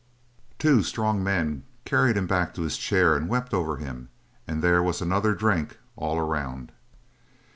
Two 0.57 0.81
strong 0.81 1.23
men 1.23 1.61
carried 1.85 2.17
him 2.17 2.25
back 2.25 2.55
to 2.55 2.63
his 2.63 2.75
chair 2.75 3.15
and 3.15 3.29
wept 3.29 3.53
over 3.53 3.77
him, 3.77 4.09
and 4.47 4.63
there 4.63 4.81
was 4.81 4.99
another 4.99 5.35
drink 5.35 5.77
all 5.95 6.17
around. 6.17 6.71